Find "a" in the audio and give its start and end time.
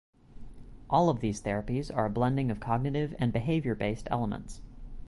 2.07-2.09